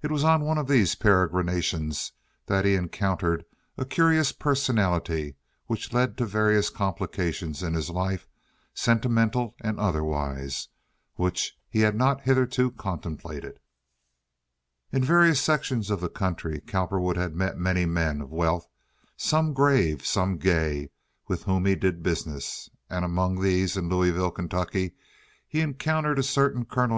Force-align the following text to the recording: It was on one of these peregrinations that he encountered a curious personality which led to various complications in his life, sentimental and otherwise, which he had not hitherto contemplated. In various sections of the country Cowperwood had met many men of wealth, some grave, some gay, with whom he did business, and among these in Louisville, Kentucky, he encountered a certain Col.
It 0.00 0.10
was 0.10 0.24
on 0.24 0.46
one 0.46 0.56
of 0.56 0.66
these 0.66 0.94
peregrinations 0.94 2.12
that 2.46 2.64
he 2.64 2.74
encountered 2.74 3.44
a 3.76 3.84
curious 3.84 4.32
personality 4.32 5.36
which 5.66 5.92
led 5.92 6.16
to 6.16 6.24
various 6.24 6.70
complications 6.70 7.62
in 7.62 7.74
his 7.74 7.90
life, 7.90 8.26
sentimental 8.72 9.54
and 9.60 9.78
otherwise, 9.78 10.68
which 11.16 11.54
he 11.68 11.80
had 11.80 11.94
not 11.94 12.22
hitherto 12.22 12.70
contemplated. 12.70 13.60
In 14.90 15.04
various 15.04 15.42
sections 15.42 15.90
of 15.90 16.00
the 16.00 16.08
country 16.08 16.62
Cowperwood 16.62 17.18
had 17.18 17.34
met 17.36 17.58
many 17.58 17.84
men 17.84 18.22
of 18.22 18.30
wealth, 18.32 18.66
some 19.18 19.52
grave, 19.52 20.06
some 20.06 20.38
gay, 20.38 20.88
with 21.28 21.42
whom 21.42 21.66
he 21.66 21.74
did 21.74 22.02
business, 22.02 22.70
and 22.88 23.04
among 23.04 23.38
these 23.38 23.76
in 23.76 23.90
Louisville, 23.90 24.30
Kentucky, 24.30 24.94
he 25.46 25.60
encountered 25.60 26.18
a 26.18 26.22
certain 26.22 26.64
Col. 26.64 26.88